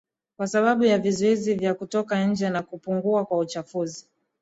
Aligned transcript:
kwa 0.37 0.47
sababu 0.47 0.83
ya 0.83 0.97
vizuizi 0.99 1.53
vya 1.53 1.73
kutoka 1.73 2.25
nje 2.25 2.49
na 2.49 2.63
kupungua 2.63 3.25
kwa 3.25 3.37
uchafuzi 3.37 4.05